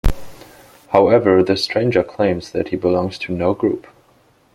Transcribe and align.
However, 0.87 1.43
the 1.43 1.55
Stranger 1.55 2.01
claims 2.01 2.53
that 2.53 2.69
he 2.69 2.75
belongs 2.75 3.19
to 3.19 3.33
no 3.37 3.53
group. 3.53 3.85